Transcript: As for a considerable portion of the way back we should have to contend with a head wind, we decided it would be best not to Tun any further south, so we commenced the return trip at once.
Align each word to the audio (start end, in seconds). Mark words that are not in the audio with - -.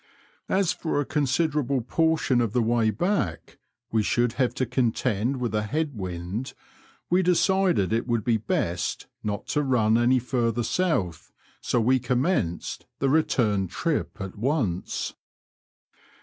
As 0.49 0.73
for 0.73 0.99
a 0.99 1.05
considerable 1.05 1.81
portion 1.81 2.41
of 2.41 2.53
the 2.53 2.61
way 2.63 2.89
back 2.89 3.59
we 3.91 4.01
should 4.01 4.33
have 4.41 4.51
to 4.55 4.65
contend 4.65 5.37
with 5.37 5.53
a 5.53 5.61
head 5.61 5.91
wind, 5.95 6.55
we 7.11 7.21
decided 7.21 7.93
it 7.93 8.07
would 8.07 8.23
be 8.23 8.37
best 8.37 9.05
not 9.23 9.45
to 9.49 9.61
Tun 9.61 9.99
any 9.99 10.17
further 10.17 10.63
south, 10.63 11.31
so 11.61 11.79
we 11.79 11.99
commenced 11.99 12.87
the 12.97 13.09
return 13.09 13.67
trip 13.67 14.17
at 14.19 14.35
once. 14.35 15.13